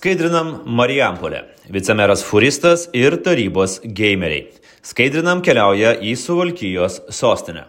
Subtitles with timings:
[0.00, 1.42] Skaidrinam Marijampolę.
[1.70, 4.46] Vicemeras Furistas ir tarybos gameriai.
[4.80, 7.66] Skaidrinam keliauja į Suvalkyjos sostinę.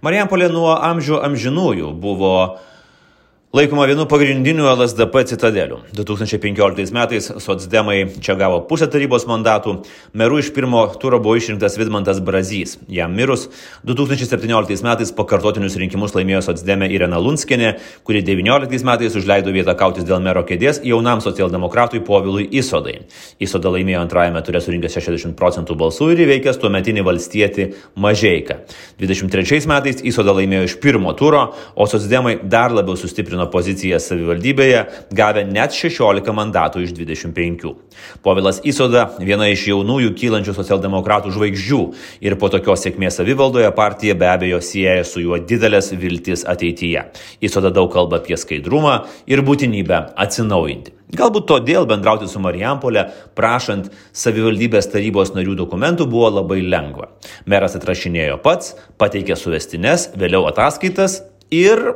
[0.00, 2.30] Marijampolė nuo amžių amžinųjų buvo
[3.54, 5.78] Laikoma vienu pagrindiniu LSDP citadeliu.
[5.94, 9.76] 2015 metais socdemai čia gavo pusę tarybos mandatų,
[10.18, 12.74] meru iš pirmo turo buvo išrinktas Vidmantas Brazys.
[12.90, 13.46] Jam mirus
[13.86, 20.18] 2017 metais pakartotinius rinkimus laimėjo socdemė Irena Lunskinė, kuri 2019 metais užleido vietą kautis dėl
[20.26, 23.06] mero kėdės jaunam socialdemokratui Povilui Isodai.
[23.38, 28.58] Isoda laimėjo antrajame turė surinkęs 60 procentų balsų ir įveikęs tuometinį valstietį Mažeiką.
[28.98, 31.46] 23 metais Isoda laimėjo iš pirmo turo,
[31.78, 37.74] o socdemai dar labiau sustiprino užitikrino poziciją savivaldybėje, gavę net 16 mandatų iš 25.
[38.22, 44.26] Povilas Isoda- viena iš jaunųjų kylančių socialdemokratų žvaigždžių ir po tokios sėkmės savivaldoje partija be
[44.26, 47.04] abejo sieja su juo didelės viltis ateityje.
[47.40, 50.92] Isoda daug kalba apie skaidrumą ir būtinybę atsinaujinti.
[51.14, 57.08] Galbūt todėl bendrauti su Marijampolė, prašant savivaldybės tarybos narių dokumentų, buvo labai lengva.
[57.46, 61.94] Meras atrašinėjo pats, pateikė suvestinės, vėliau ataskaitas ir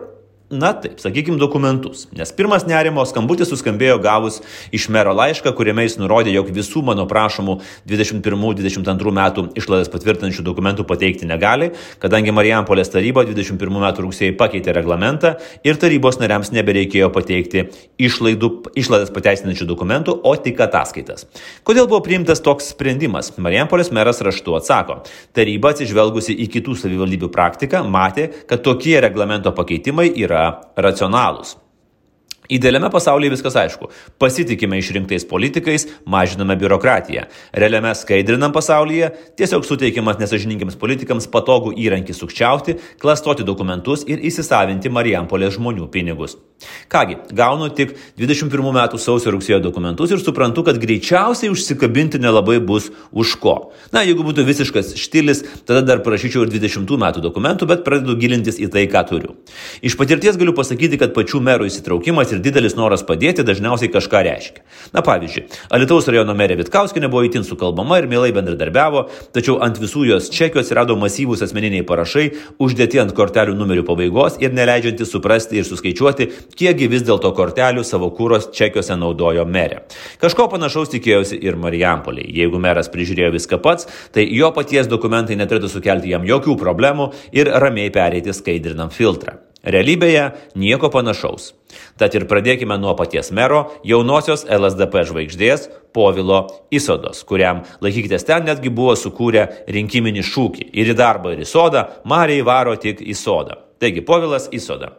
[0.50, 2.08] na taip, sakykime, dokumentus.
[2.10, 4.40] Nes pirmas nerimo skambutis suskambėjo gavus
[4.74, 10.86] iš mero laišką, kuriame jis nurodė, jog visų mano prašomų 21-22 metų išlaidas patvirtinančių dokumentų
[10.90, 11.70] pateikti negali,
[12.02, 17.68] kadangi Marijampolės taryba 21 metų rugsėjai pakeitė reglamentą ir tarybos nariams nebereikėjo pateikti
[18.02, 21.28] išlaidų, išlaidas pateisinančių dokumentų, o tik ataskaitas.
[21.62, 23.30] Kodėl buvo priimtas toks sprendimas?
[23.38, 24.98] Marijampolės meras raštu atsako.
[25.36, 30.52] Taryba atsižvelgusi į kitų savivaldybių praktiką matė, kad tokie reglamento pakeitimai yra yra
[30.88, 31.58] racionalūs.
[32.50, 33.92] Idealiame pasaulyje viskas aišku.
[34.18, 37.28] Pasitikime išrinktais politikais, mažiname biurokratiją.
[37.54, 45.60] Realiame skaidrinam pasaulyje tiesiog suteikiamas nesažininkiams politikams patogų įrankį sukčiauti, klastoti dokumentus ir įsisavinti Marijampolės
[45.60, 46.40] žmonių pinigus.
[46.88, 52.90] Kągi, gaunu tik 21 metų sausio rugsėjo dokumentus ir suprantu, kad greičiausiai užsikabinti nelabai bus
[53.12, 53.54] už ko.
[53.94, 58.60] Na, jeigu būtų visiškas štilis, tada dar prašyčiau ir 20 metų dokumentų, bet pradedu gilintis
[58.60, 59.36] į tai, ką turiu.
[59.86, 64.64] Iš patirties galiu pasakyti, kad pačių merų įsitraukimas ir didelis noras padėti dažniausiai kažką reiškia.
[64.96, 69.06] Na pavyzdžiui, Alitaus rajono merė Vitkauskinė buvo įtin sukalbama ir mielai bendradarbiavo,
[69.36, 72.28] tačiau ant visų jos čekių atsirado masyvūs asmeniniai parašai,
[72.60, 78.10] uždėti ant kortelių numerių pabaigos ir neleidžiantys suprasti ir suskaičiuoti, kiekgi vis dėlto kortelių savo
[78.16, 79.82] kūros čekiuose naudojo merė.
[80.22, 82.30] Kažko panašaus tikėjosi ir Marijampoliai.
[82.40, 87.52] Jeigu meras prižiūrėjo viską pats, tai jo paties dokumentai neturėtų sukelti jam jokių problemų ir
[87.62, 89.40] ramiai pereiti skaidrinam filtrą.
[89.60, 90.22] Realybėje
[90.56, 91.50] nieko panašaus.
[92.00, 98.72] Tad ir pradėkime nuo paties mero, jaunosios LSDP žvaigždės Povilo Isodos, kuriam, laikykitės ten, netgi
[98.72, 103.60] buvo sukūrę rinkiminį šūkį ir į darbą, ir į sodą, Marija įvaro tik į sodą.
[103.80, 104.94] Taigi, Povilas Isoda.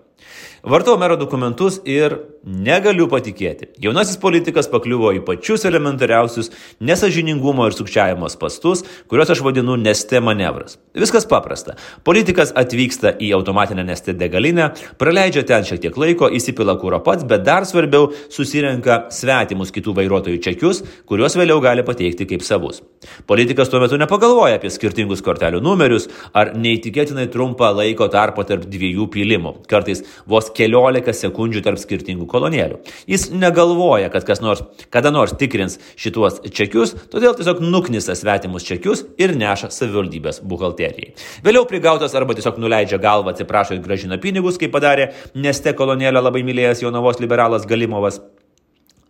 [0.64, 2.14] Vartau mero dokumentus ir
[2.46, 3.72] negaliu patikėti.
[3.82, 6.52] Jaunasis politikas pakliuvo į pačius elementariausius
[6.86, 10.78] nesažiningumo ir sukčiavimo pastus, kuriuos aš vadinu neste manevras.
[10.94, 11.74] Viskas paprasta.
[12.06, 17.42] Politikas atvyksta į automatinę neste degalinę, praleidžia ten šiek tiek laiko, įsipila kūro pats, bet
[17.46, 22.84] dar svarbiau susirenka svetimus kitų vairuotojų čekius, kuriuos vėliau gali pateikti kaip savus.
[23.30, 29.10] Politikas tuo metu nepagalvoja apie skirtingus kortelių numerius ar neįtikėtinai trumpą laiko tarpą tarp dviejų
[29.14, 29.56] pylimų.
[29.70, 32.82] Kartais vos keliolika sekundžių tarp skirtingų kolonėlių.
[33.10, 39.06] Jis negalvoja, kad kas nors kada nors tikrins šituos čekius, todėl tiesiog nuknisa svetimus čekius
[39.22, 41.16] ir neša savivaldybės buhalterijai.
[41.46, 46.44] Vėliau prigautas arba tiesiog nuleidžia galvą, atsiprašo ir gražina pinigus, kaip padarė Neste kolonėlę labai
[46.48, 48.22] mylėjęs jaunavos liberalas Galimovas.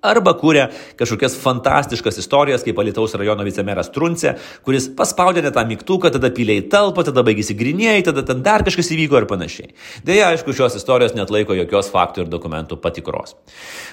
[0.01, 0.63] Arba kūrė
[0.97, 4.33] kažkokias fantastiškas istorijas, kaip Alitaus rajono vicemeras Truncė,
[4.65, 8.65] kuris paspaudė net tą mygtuką, tada pylė į talpą, tada baigėsi grinėjai, tada ten dar
[8.65, 9.69] kažkas įvyko ir panašiai.
[10.07, 13.37] Deja, aišku, šios istorijos net laiko jokios faktų ir dokumentų patikros.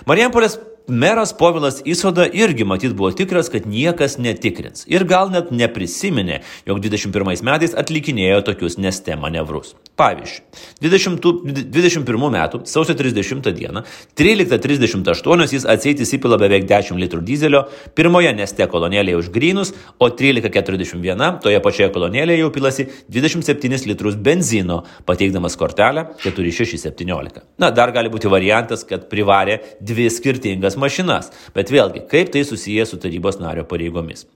[0.08, 0.56] Marijampolės
[0.88, 4.86] Meras Povilas Isoda irgi matyt buvo tikras, kad niekas netikrins.
[4.88, 9.74] Ir gal net neprisiminė, jog 21 metais atlikinėjo tokius neste manevrus.
[10.00, 10.40] Pavyzdžiui,
[10.80, 11.26] 20,
[11.74, 13.82] 21 metų sausio 30 dieną
[14.16, 17.64] 13.38 jis atseit įsipila beveik 10 litrų dizelio,
[17.98, 24.80] pirmoje neste kolonėlėje už grinus, o 13.41 toje pačioje kolonėlėje jau pilasi 27 litrus benzino,
[25.04, 27.44] pateikdamas kortelę 4617.
[27.60, 32.86] Na, dar gali būti variantas, kad privarė dvi skirtingas mašinas, bet vėlgi, kaip tai susiję
[32.86, 34.26] su tarybos nario pareigomis.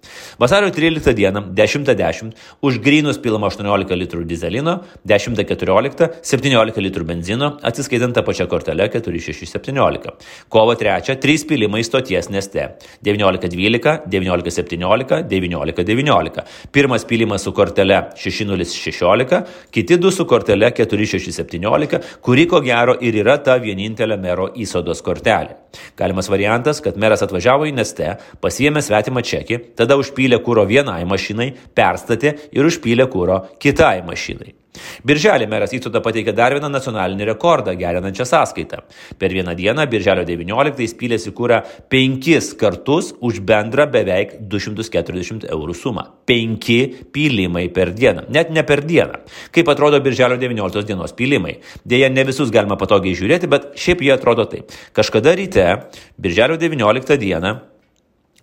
[0.43, 8.15] Vasario 13 dieną 10.10 už grinus pilama 18 litrų dizelino, 10.14 17 litrų benzino, atsiskaitant
[8.17, 10.13] tą pačią kortelę 4617.
[10.49, 12.69] Kovo 3 3 pilimai stoties neste
[13.05, 16.43] 19.12, 19.17, 19.19.
[16.73, 23.39] Pirmas pilimas su kortele 6016, kiti du su kortele 4617, kuri ko gero ir yra
[23.43, 25.62] ta vienintelė mero įsodos kortelė.
[25.99, 28.15] Galimas variantas, kad meras atvažiavo į Neste,
[28.45, 34.62] pasiėmė svetimą čekį, tada užpylė kūro vienai mašinai, perstatė ir užpylė kūro kitai mašinai.
[35.05, 38.81] Birželį meras Įsuda pateikė dar vieną nacionalinį rekordą gerinančią sąskaitą.
[39.21, 41.61] Per vieną dieną, birželio 19, spylėsi kūrą
[41.93, 46.07] penkis kartus už bendrą beveik 240 eurų sumą.
[46.29, 46.81] Penki
[47.13, 48.29] pylimai per dieną.
[48.33, 49.21] Net ne per dieną.
[49.53, 51.59] Kaip atrodo birželio 19 dienos pylimai.
[51.85, 54.73] Deja, ne visus galima patogiai žiūrėti, bet šiaip jie atrodo taip.
[54.97, 55.69] Kažkada ryte,
[56.17, 57.59] birželio 19 dieną,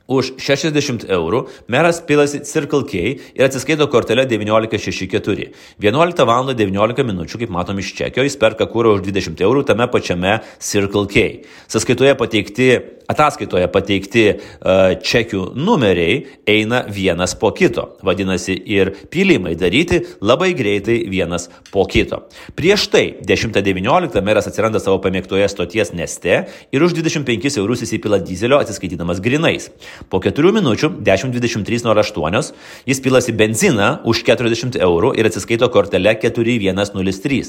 [0.10, 3.02] Už 60 eurų meras pilasi Circle K
[3.38, 5.52] ir atsiskaito kortelę 1964.
[5.80, 6.50] 11 val.
[6.50, 7.26] 19 min.
[7.30, 11.44] kaip matom iš čekio, jis perka kūrą už 20 eurų tame pačiame Circle K.
[11.70, 12.70] Sąskaitoje pateikti,
[13.10, 17.86] ataskaitoje pateikti uh, čekių numeriai eina vienas po kito.
[18.06, 22.24] Vadinasi, ir pylimai daryti labai greitai vienas po kito.
[22.58, 26.42] Prieš tai 10.19 meras atsiranda savo pamėgtoje stoties neste
[26.72, 29.70] ir už 25 eurus įsipila dizelio atsiskaitydamas grinais.
[30.10, 32.52] Po 4 minučių 10.23.08
[32.88, 37.42] jis pilasi benziną už 40 eurų ir atsiskaito kortelę 4103.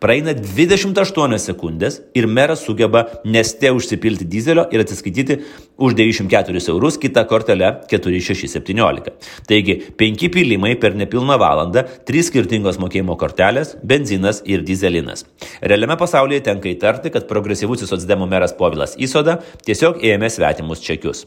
[0.00, 5.40] Praeina 28 sekundės ir meras sugeba neste užsipilti dizelio ir atsiskaityti
[5.78, 9.12] už 94 eurus kitą kortelę 4617.
[9.48, 15.24] Taigi 5 pilimai per nepilną valandą, 3 skirtingos mokėjimo kortelės, benzinas ir dizelinas.
[15.62, 21.24] Realiame pasaulyje tenka įtarti, kad progresyvusis socdemų meras Povilas Įsoda tiesiog ėmė svetimus čekius.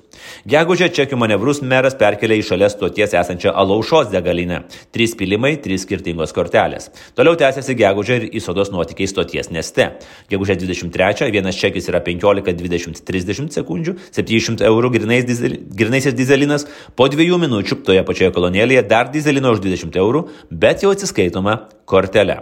[0.68, 4.58] Gegužę čekių manevrus meras perkelė į šalia stoties esančią Alaušos degalinę.
[4.92, 6.90] Trys pilimai, trys skirtingos kortelės.
[7.16, 9.86] Toliau tęsiasi gegužė ir įsodos nuotykiai stoties neste.
[10.28, 16.68] Gegužė 23 vienas čekis yra 15-20-30 sekundžių, 700 eurų grinais dizel, grinaisiais dizelinas,
[17.00, 22.42] po dviejų minučių toje pačioje kolonėlėje dar dizelino už 20 eurų, bet jau atsiskaitoma kortelė.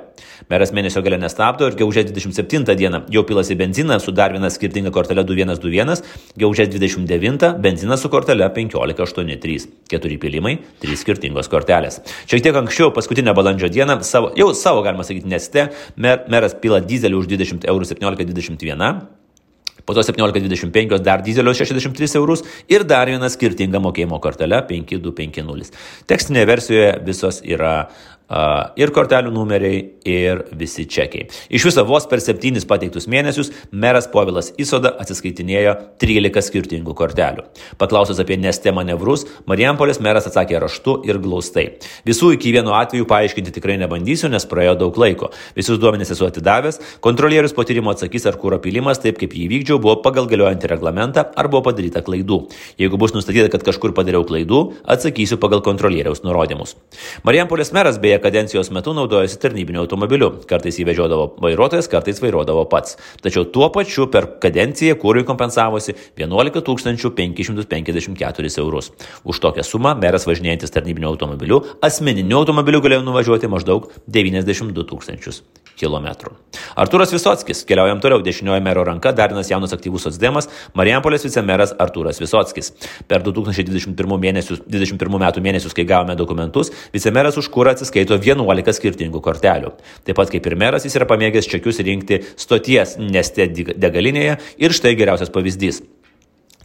[0.50, 4.92] Meras mėnesio gale nestabdo ir gegužės 27 dieną jau pilasi benziną su dar viena skirtinga
[4.94, 6.04] kortelė 2121,
[6.42, 9.68] gegužės 29 benzinas su kortelė 1583.
[9.92, 12.02] Keturi pilimai, trys skirtingos kortelės.
[12.30, 16.82] Šiek tiek anksčiau, paskutinę balandžio dieną, savo, jau savo galima sakyti neste, mer, meras pila
[16.84, 19.06] dizelį už 20 eurų 1721
[19.86, 25.78] po to 17,25 dar dizelio 63 eurus ir dar viena skirtinga mokėjimo kortelė 5250.
[26.10, 27.76] Tekstinėje versijoje visos yra
[28.30, 31.28] ir kortelių numeriai, ir visi čekiai.
[31.50, 37.46] Iš viso vos per septynis pateiktus mėnesius meras Povilas Isoda atsiskaitinėjo 13 skirtingų kortelių.
[37.82, 41.68] Paklausęs apie neste manevrus, Marijampolės meras atsakė raštu ir glaustai.
[42.06, 45.32] Visų iki vieno atveju paaiškinti tikrai nebandysiu, nes praėjo daug laiko.
[45.58, 49.82] Visus duomenys esu atidavęs, kontrolierius po tyrimo atsakys, ar kūro pilimas taip, kaip jį vykdžiau,
[49.82, 52.42] buvo pagal galiojantį reglamentą ar buvo padaryta klaidų.
[52.82, 54.62] Jeigu bus nustatyta, kad kažkur padariau klaidų,
[54.92, 56.76] atsakysiu pagal kontrolieriaus nurodymus.
[57.28, 60.32] Marijampolės meras beje beje kadencijos metu naudojosi tarnybiniu automobiliu.
[60.48, 62.98] Kartais jį vežiodavo vairuotojas, kartais vairuodavo pats.
[63.22, 66.62] Tačiau tuo pačiu per kadenciją kūrui kompensavosi 11
[67.16, 68.92] 554 eurus.
[69.24, 75.44] Už tokią sumą meras važinėjantis tarnybiniu automobiliu asmeniniu automobiliu galėjo nuvažiuoti maždaug 92 tūkstančius
[75.80, 76.32] km.
[76.80, 82.72] Artūras Visockis, keliaujam toliau, dešinioji mero ranka, darinas jaunas aktyvus socdemas, Marijampolės vicemeras Artūras Visockis.
[83.12, 88.76] Per 2021 mėnesius, 21 metų mėnesius, kai gavome dokumentus, vicemeras už kurą atsiskaito skaito 11
[88.76, 89.74] skirtingų kortelių.
[90.06, 94.96] Taip pat kaip ir meras, jis yra pamėgęs čekius rinkti stoties neste degalinėje ir štai
[94.96, 95.82] geriausias pavyzdys.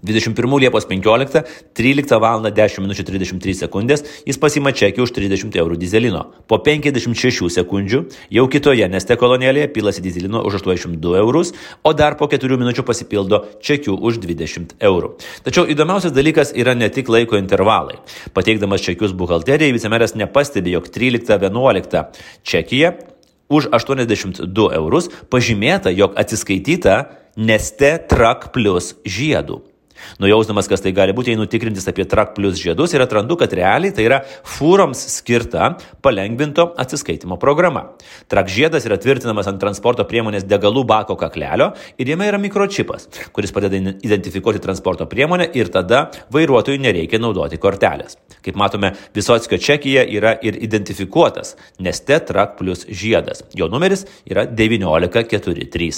[0.03, 2.41] 21 Liepos 15, 13 val.
[2.41, 2.91] 10 min.
[2.91, 6.23] 33 sekundės jis pasima čekį už 30 eurų dizelino.
[6.49, 12.29] Po 56 sekundžių jau kitoje neste kolonėlėje pilasi dizelino už 82 eurus, o dar po
[12.31, 15.15] 4 minučių pasipildo čekių už 20 eurų.
[15.47, 18.01] Tačiau įdomiausias dalykas yra ne tik laiko intervalai.
[18.37, 22.05] Pateikdamas čekius buhalterijai, vicemeras nepastebi, jog 13-11
[22.43, 22.95] čekija
[23.51, 27.03] už 82 eurus pažymėta, jog atsiskaityta
[27.39, 29.70] Neste Truck Plus žiedų.
[30.23, 33.95] Nujausdamas, kas tai gali būti, einu tikrintis apie Trak Plus žiedus ir atrandu, kad realiai
[33.95, 37.87] tai yra fūroms skirta palengvinto atsiskaitimo programa.
[38.31, 43.55] Trak žiedas yra tvirtinamas ant transporto priemonės degalų bako kaklelio ir jame yra mikročipas, kuris
[43.55, 48.19] padeda identifikuoti transporto priemonę ir tada vairuotojui nereikia naudoti kortelės.
[48.45, 53.45] Kaip matome, Visotskio čekija yra ir identifikuotas Neste Trak Plus žiedas.
[53.55, 55.91] Jo numeris yra 1943.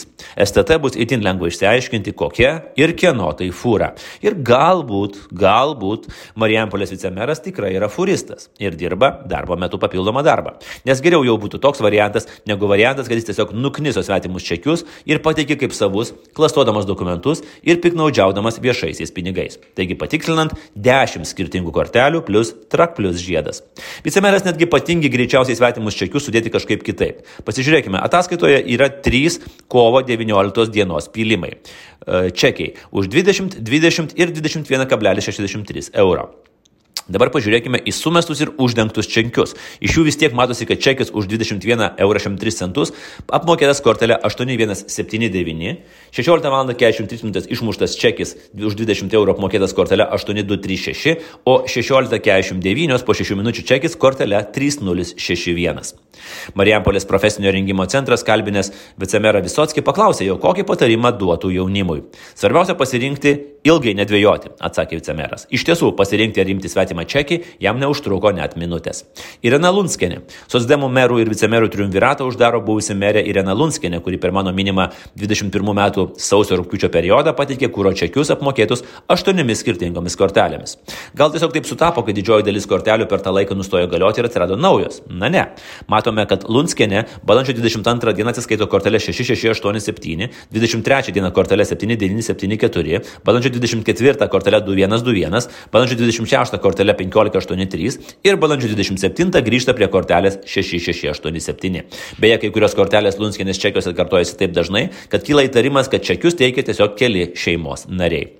[0.47, 3.92] STT bus itin lengva išsiaiškinti, kokia ir kieno tai fūra.
[4.25, 6.09] Ir galbūt, galbūt
[6.39, 10.57] Marijampolės vicemeras tikrai yra furistas ir dirba darbo metu papildomą darbą.
[10.89, 15.23] Nes geriau jau būtų toks variantas, negu variantas, kad jis tiesiog nukniso svetimus čekius ir
[15.25, 19.59] pateikė kaip savus, klastodamas dokumentus ir piknaudžiaudamas viešaisiais pinigais.
[19.79, 23.63] Taigi patikslinant, 10 skirtingų kortelių plus trak plus žiedas.
[24.05, 27.23] Vicemeras netgi patingi greičiausiai svetimus čekius sudėti kažkaip kitaip.
[27.47, 29.41] Pasižiūrėkime, ataskaitoje yra 3
[29.73, 31.57] kovo 19 dienos pylimai.
[32.03, 36.31] E, čekiai už 20, 20 ir 21,63 euro.
[37.11, 39.57] Dabar pažiūrėkime į sumestus ir uždengtus čekius.
[39.83, 42.85] Iš jų vis tiek matosi, kad čekis už 21,03 eurų
[43.35, 45.75] apmokėtas kortelė 8179,
[46.15, 46.71] 16 val.
[46.73, 47.35] 43 min.
[47.57, 54.45] išmuštas čekis už 20 eurų apmokėtas kortelė 8236, o 16.49 po 6 minučių čekis kortelė
[54.55, 55.83] 3061.
[56.55, 58.71] Marijampolės profesinio rengimo centras kalbinės
[59.01, 62.05] vicemerą Visotskį paklausė jo, kokį patarimą duotų jaunimui.
[62.39, 65.47] Svarbiausia pasirinkti ilgai nedvėjoti, atsakė vicemeras.
[65.55, 69.05] Iš tiesų, pasirinkti ar imti svetimą čekį jam neužtruko net minutės.
[69.47, 70.23] Irena Lunskenė.
[70.51, 74.89] Sosdemų merų ir vicemerų triumviratą uždaro buvusi merė Irena Lunskenė, kuri per mano minimą
[75.19, 80.77] 21 metų sausio rūpiučio periodą pateikė kūro čekius apmokėtus aštuoniomis skirtingomis kortelėmis.
[81.19, 84.59] Gal tiesiog taip sutapo, kad didžioji dalis kortelių per tą laiką nustojo galioti ir atsirado
[84.59, 85.03] naujos.
[85.07, 85.47] Na ne.
[85.91, 94.29] Matome, kad Lunskenė balandžio 22 dieną atsiskaito kortelę 6687, 23 dieną kortelę 7974, balandžio 24
[94.33, 101.83] kortelę 2121, balandžio 26 kortelę 1583 ir balandžio 27 grįžta prie kortelės 6687.
[102.23, 106.67] Beje, kai kurios kortelės Lunskinės čekiuose kartojasi taip dažnai, kad kyla įtarimas, kad čekius teikia
[106.69, 108.31] tiesiog keli šeimos nariai.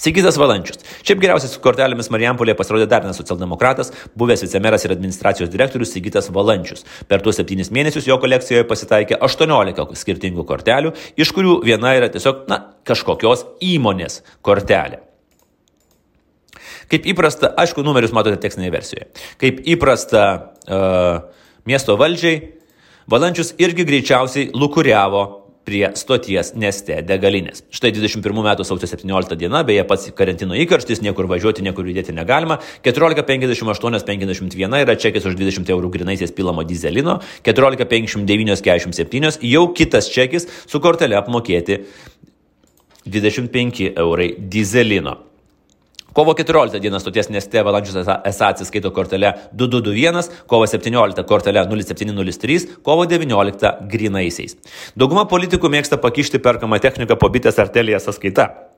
[0.00, 0.80] Sigitas Valančius.
[1.06, 6.30] Šiaip geriausiai su kortelėmis Marijampolėje pasirodė dar vienas socialdemokratas, buvęs vicemeras ir administracijos direktorius Sigitas
[6.34, 6.86] Valančius.
[7.08, 12.46] Per tuos septynis mėnesius jo kolekcijoje pasitaikė 18 skirtingų kortelių, iš kurių viena yra tiesiog,
[12.50, 15.02] na, kažkokios įmonės kortelė.
[16.92, 19.06] Kaip įprasta, aišku, numerius matote tekstinėje versijoje.
[19.40, 20.24] Kaip įprasta
[20.68, 22.42] uh, miesto valdžiai,
[23.10, 25.22] Valančius irgi greičiausiai lukuriavo
[25.66, 27.62] prie stoties Neste degalinės.
[27.74, 32.56] Štai 21 metų sausio 17 diena, beje pats karantino įkarštis, niekur važiuoti, niekur judėti negalima.
[32.86, 37.14] 14,58,51 yra čekis už 20 eurų grinaisiais pilamo dizelino,
[37.46, 41.74] 14,59,47 jau kitas čekis su kortelė apmokėti
[43.06, 45.31] 25 eurai dizelino.
[46.12, 53.06] Kovo 14 dieną stoties Neste valandžius esą atsiskaito kortelė 2221, kovo 17 kortelė 0703, kovo
[53.08, 54.58] 19 grinaisiais.
[54.96, 58.71] Dauguma politikų mėgsta pakišti perkamą techniką po bitės artelėje sąskaita.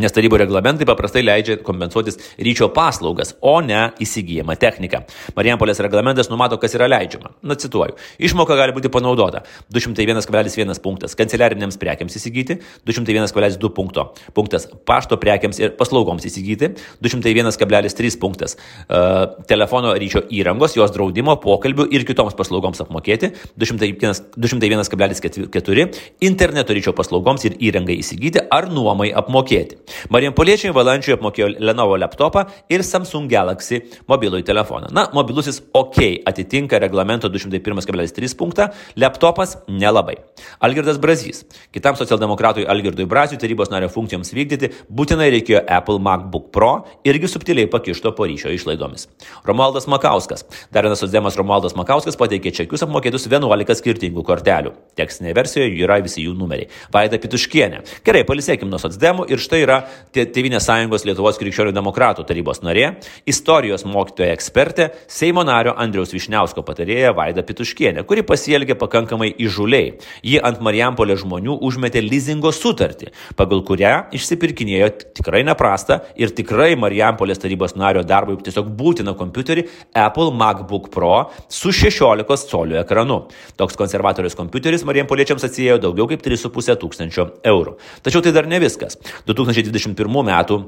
[0.00, 4.98] Nes tarybų reglamentai paprastai leidžia kompensuotis ryčio paslaugas, o ne įsigijimą techniką.
[5.36, 7.28] Marijampolės reglamentas numato, kas yra leidžiama.
[7.46, 7.94] Na, cituoju.
[8.22, 9.40] Išmoka gali būti panaudota
[9.74, 12.54] 201,1 punktas kanceliarinėms prekiams įsigyti,
[12.88, 14.02] 201,2 punkto
[14.36, 16.66] punktas pašto prekiams ir paslaugoms įsigyti,
[17.04, 18.60] 201,3 punktas uh,
[19.50, 23.26] telefono ryčio įrangos, jos draudimo, pokalbių ir kitoms paslaugoms apmokėti,
[23.60, 25.86] 201,4
[26.30, 29.74] interneto ryčio paslaugoms ir įrangai įsigyti ar nuomai apmokėti.
[30.12, 34.90] Marijampoliečiai valandžiui apmokėjo Lenovo laptopą ir Samsung Galaxy mobilųjį telefoną.
[34.94, 40.16] Na, mobilusis OK atitinka reglamento 201,3 punktą, laptopas nelabai.
[40.60, 41.44] Algirdas Brazys.
[41.74, 46.72] Kitam socialdemokratui Algirdui Braziui tarybos nario funkcijoms vykdyti būtinai reikėjo Apple MacBook Pro
[47.06, 49.08] irgi subtiliai pakišto po ryšio išlaidomis.
[49.46, 50.46] Romualdas Makauskas.
[50.72, 54.74] Dar vienas sosdemas Romualdas Makauskas pateikė čekius apmokėtus 11 skirtingų kortelių.
[54.98, 56.70] Tekstinėje versijoje yra visi jų numeriai.
[56.92, 57.82] Vaida Pituškienė.
[58.06, 59.69] Gerai, palisėkim nuo socdemų ir štai yra
[60.10, 62.96] Tevinės sąjungos Lietuvos krikščionių demokratų tarybos narė,
[63.30, 69.94] istorijos mokytoja ekspertė, Seimo nario Andriaus Višniausko patarėja Vaida Pituškienė, kuri pasielgė pakankamai įžuliai.
[70.26, 77.42] Ji ant Marijampolė žmonių užmetė leasingo sutartį, pagal kurią išsipirkinėjo tikrai neprastą ir tikrai Marijampolės
[77.42, 83.20] tarybos nario darbui tiesiog būtiną kompiuterį Apple MacBook Pro su 16 colių ekranu.
[83.60, 87.76] Toks konservatorius kompiuteris Marijampoliečiams atsijėjo daugiau kaip 3,5 tūkstančio eurų.
[88.04, 88.98] Tačiau tai dar ne viskas.
[89.68, 90.62] 2021 metų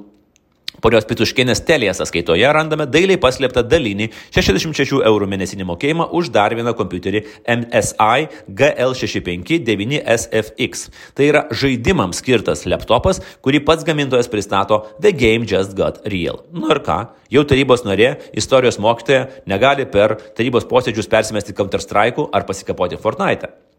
[0.81, 6.73] Ponios Pituškienės telėje sąskaitoje randame dailiai paslėptą dalinį 66 eurų mėnesinį mokėjimą už dar vieną
[6.79, 7.21] kompiuterį
[7.55, 8.21] MSI
[8.61, 10.89] GL659SFX.
[11.15, 16.37] Tai yra žaidimams skirtas laptopas, kurį pats gamintojas pristato The Game Just Got Real.
[16.51, 16.99] Nu ir ką,
[17.31, 23.72] jau tarybos narė, istorijos mokytoja negali per tarybos posėdžius persimesti Counter Strike ar pasikapoti Fortnite.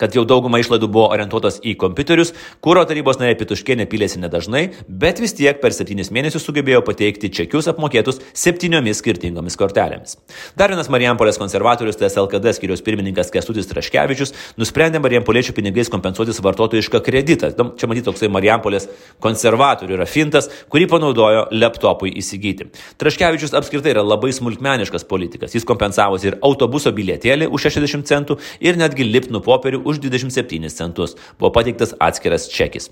[0.00, 2.32] Kad jau dauguma išlaidų buvo orientuotos į kompiuterius,
[2.64, 7.68] kūro tarybos narė Pituškienė pilėsi nedažnai, bet vis tiek per septynis mėnesius sugebėjo pateikti čekius
[7.72, 10.16] apmokėtus septyniomis skirtingomis kortelėmis.
[10.58, 17.52] Dar vienas Marijampolės konservatorius TSLKD skiriaus pirmininkas Kestutis Traškevičius nusprendė Marijampoliečių pinigais kompensuoti vartotojišką kreditą.
[17.78, 18.88] Čia matyti toksai Marijampolės
[19.24, 22.70] konservatorių yra fintas, kurį panaudojo laptopui įsigyti.
[23.00, 25.54] Traškevičius apskritai yra labai smulkmeniškas politikas.
[25.56, 30.68] Jis kompensavosi ir autobuso bilietėlį už 60 centų ir netgi lipnų popierių popierių už 27
[30.68, 31.16] centus.
[31.40, 32.90] Buvo pateiktas atskiras čekis.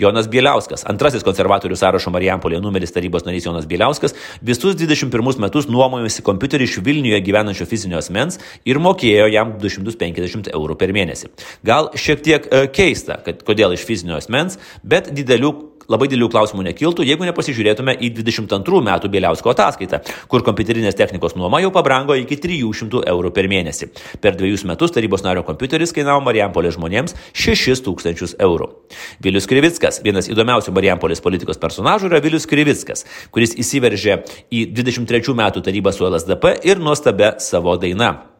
[0.00, 6.24] Jonas Bieliauskas, antrasis konservatorių sąrašo Marijampolė numeris tarybos narys Jonas Bieliauskas, visus 21 metus nuomojosi
[6.24, 11.30] kompiuterį iš Vilniuje gyvenančio fizinio asmens ir mokėjo jam 250 eurų per mėnesį.
[11.66, 15.52] Gal šiek tiek e, keista, kad kodėl iš fizinio asmens, bet didelių
[15.90, 20.00] labai didelių klausimų nekiltų, jeigu nepasižiūrėtume į 22 metų Bieliausko ataskaitą,
[20.30, 23.90] kur kompiuterinės technikos nuoma jau pabrango iki 300 eurų per mėnesį.
[24.24, 28.70] Per dviejus metus tarybos nario kompiuteris kainavo Marijampolės žmonėms 6000 eurų.
[29.24, 35.64] Vilius Krivickas, vienas įdomiausių Marijampolės politikos personažų yra Vilius Krivickas, kuris įsiveržė į 23 metų
[35.64, 38.33] tarybą su LSDP ir nuostabę savo dainą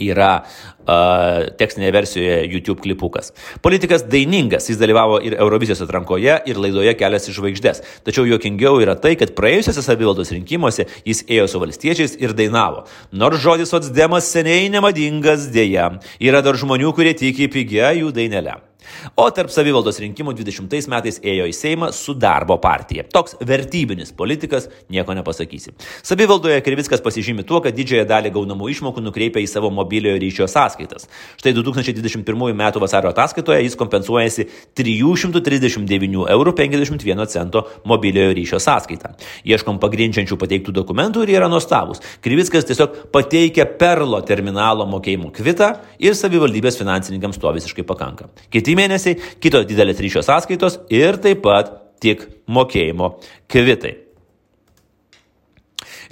[0.00, 3.32] yra uh, tekstinėje versijoje YouTube klipukas.
[3.64, 7.82] Politikas dainingas, jis dalyvavo ir Eurovizijos atrankoje, ir laidoje Kelias į žvaigždės.
[8.06, 12.86] Tačiau juokingiau yra tai, kad praėjusiuose savivaldos rinkimuose jis ėjo su valstiečiais ir dainavo.
[13.12, 18.60] Nors žodis atsdemas seniai nemadingas dėja, yra dar žmonių, kurie tiki pigia jų dainelę.
[19.16, 23.04] O tarp savivaldos rinkimų 20 metais ėjo į Seimą su darbo partija.
[23.04, 25.74] Toks vertybinis politikas, nieko nepasakysi.
[26.02, 31.08] Savivaldoje Krivickas pasižymi tuo, kad didžiąją dalį gaunamų išmokų nukreipia į savo mobiliojo ryšio sąskaitas.
[31.40, 32.64] Štai 2021 m.
[32.82, 34.48] vasario ataskaitoje jis kompensuojasi
[34.78, 39.14] 339 eurų 51 cento mobiliojo ryšio sąskaitą.
[39.48, 42.02] Ieškom pagrindžiančių pateiktų dokumentų ir yra nuostabus.
[42.24, 45.72] Krivickas tiesiog pateikia perlo terminalo mokėjimų kvitą
[46.02, 48.30] ir savivaldybės finansininkams to visiškai pakanka.
[48.52, 53.14] Kiti mėnesiai, kitos didelės ryšio sąskaitos ir taip pat tik mokėjimo
[53.50, 54.01] kvitai.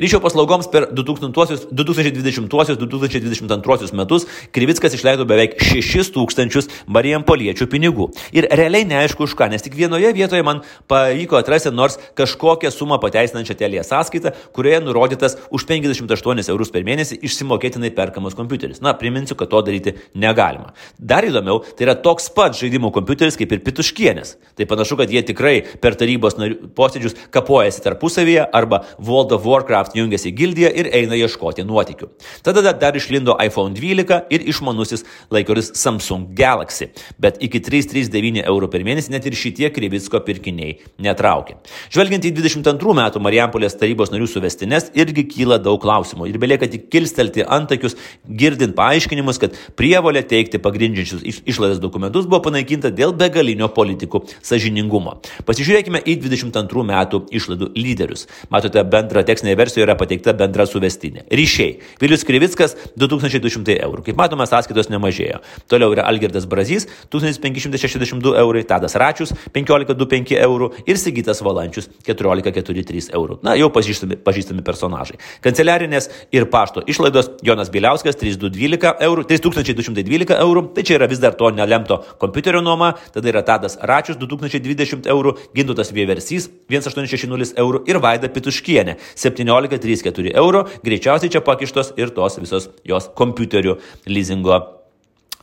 [0.00, 8.08] Ryšio paslaugoms per 2020-2022 metus Krivickas išleido beveik 6 tūkstančius marijampoliečių pinigų.
[8.32, 12.96] Ir realiai neaišku už ką, nes tik vienoje vietoje man pavyko atrasti nors kažkokią sumą
[13.02, 18.80] pateisinančią telėje sąskaitą, kurioje nurodytas už 58 eurus per mėnesį išsimokėtinai perkamas kompiuteris.
[18.80, 20.72] Na, priminsiu, kad to daryti negalima.
[20.96, 24.40] Dar įdomiau, tai yra toks pat žaidimų kompiuteris kaip ir pituškienės.
[24.56, 26.40] Tai panašu, kad jie tikrai per tarybos
[26.72, 32.10] posėdžius kapojasi tarpusavyje arba World of Warcraft jungiasi į gildiją ir eina ieškoti nuotikių.
[32.46, 38.84] Tada dar išlindo iPhone 12 ir išmanusis laikrodis Samsung Galaxy, bet iki 339 eurų per
[38.86, 41.58] mėnesį net ir šitie Krivicko pirkiniai netraukė.
[41.92, 46.88] Žvelgiant į 22 metų Marijampolės tarybos narių suvestinės, irgi kyla daug klausimų ir belieka tik
[46.92, 54.22] kilstelti antakius, girdint paaiškinimus, kad prievolė teikti pagrindžiančius išlaidas dokumentus buvo panaikinta dėl begalinio politikų
[54.42, 55.18] sažiningumo.
[55.48, 58.26] Pasižiūrėkime į 22 metų išlaidų lyderius.
[58.52, 61.24] Matote bendrą tekstinę versiją yra pateikta bendra suvestinė.
[61.30, 61.78] Ryšiai.
[62.02, 64.04] Vilius Krivickas 2200 eurų.
[64.06, 65.40] Kaip matome, sąskaitos nemažėjo.
[65.70, 73.40] Toliau yra Algirdas Brazys 1562 eurai, Tadas Račius 1525 eurų ir Sigitas Valančius 1443 eurų.
[73.46, 75.18] Na, jau pažįstami, pažįstami personažai.
[75.44, 80.64] Kanceliarinės ir pašto išlaidos Jonas Biliauskas 3212 eurų, 3212 eurų.
[80.76, 82.92] Tai čia yra vis dar to nelemto kompiuterio nuoma.
[83.14, 90.32] Tada yra Tadas Račius 2020 eurų, Gintutas Vieversys 1860 eurų ir Vaida Pituškienė 17 3-4
[90.34, 94.60] euro, greičiausiai čia pakištos ir tos visos jos kompiuterių leasingo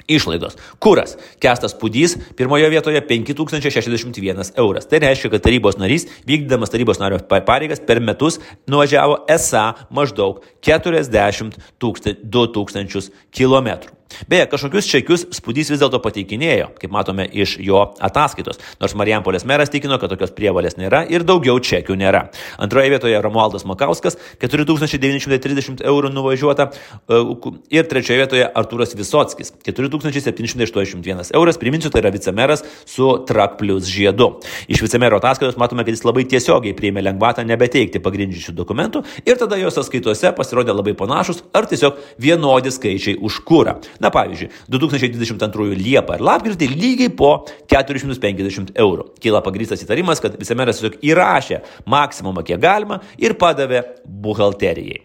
[0.08, 0.56] Išlaidos.
[0.80, 1.18] Kuras.
[1.40, 4.88] Kestas Pudys pirmoje vietoje 5061 euras.
[4.88, 8.40] Tai reiškia, kad tarybos narys, vykdydamas tarybos nario pareigas, per metus
[8.72, 11.60] nuvažiavo esą maždaug 42
[12.56, 13.97] tūkstančius kilometrų.
[14.28, 19.72] Beje, kažkokius čekius spūdys vis dėlto pateikinėjo, kaip matome iš jo ataskaitos, nors Marijampolės meras
[19.74, 22.28] tikino, kad tokios prievalės nėra ir daugiau čekių nėra.
[22.62, 27.22] Antroje vietoje Romualdas Makauskas 4930 eurų nuvažiuota e,
[27.76, 34.38] ir trečioje vietoje Artūras Visockis 4781 euras, priminsiu, tai yra vicemeras su Trak plus žiedu.
[34.72, 39.60] Iš vicemero ataskaitos matome, kad jis labai tiesiogiai priėmė lengvatą nebeteikti pagrindžių dokumentų ir tada
[39.60, 43.78] jos sąskaitose pasirodė labai panašus ar tiesiog vienodi skaičiai už kūrą.
[44.04, 47.32] Na pavyzdžiui, 2022 Liepą ir lapkritį lygiai po
[47.72, 49.10] 450 eurų.
[49.24, 55.04] Kyla pagrįstas įtarimas, kad vicemeras tiesiog įrašė maksimumą, kiek galima ir padavė buhalterijai.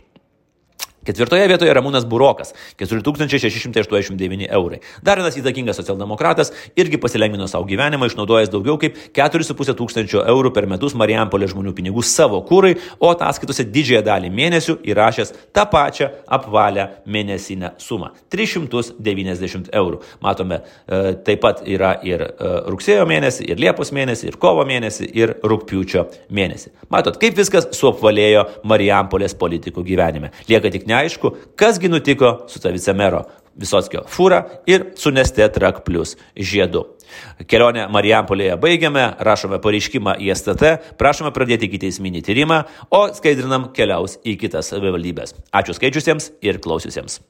[1.03, 4.79] Ketvirtoje vietoje Ramūnas Burokas- 4689 eurai.
[5.03, 10.67] Dar vienas įtakingas socialdemokratas irgi pasilengvino savo gyvenimą, išnaudojęs daugiau kaip 4,5 tūkstančio eurų per
[10.67, 16.89] metus Marijampolė žmonių pinigų savo kūrai, o ataskaitose didžiąją dalį mėnesių įrašęs tą pačią apvalę
[17.05, 20.01] mėnesinę sumą- 390 eurų.
[20.23, 22.31] Matome, e, taip pat yra ir e,
[22.71, 26.69] rugsėjo mėnesį, ir liepos mėnesį, ir kovo mėnesį, ir rūpiučio mėnesį.
[26.89, 30.31] Matot, kaip viskas suapvalėjo Marijampolės politikų gyvenime.
[30.49, 36.15] Lieka tik neaišku, kasgi nutiko su ta vicemero Visotskio fūra ir su Neste Trak Plus
[36.37, 36.87] žiedu.
[37.45, 44.17] Kelionę Marijampolėje baigiame, rašome pareiškimą į STT, prašome pradėti iki teisminį tyrimą, o skaidrinam keliaus
[44.25, 45.37] į kitas savivaldybės.
[45.53, 47.21] Ačiū skaičiusiems ir klausiusiems.